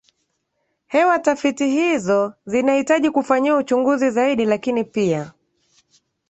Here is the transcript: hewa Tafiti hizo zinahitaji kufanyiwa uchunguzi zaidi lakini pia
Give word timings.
hewa 0.87 1.19
Tafiti 1.19 1.67
hizo 1.69 2.33
zinahitaji 2.45 3.09
kufanyiwa 3.11 3.57
uchunguzi 3.57 4.09
zaidi 4.11 4.45
lakini 4.45 4.83
pia 4.83 5.33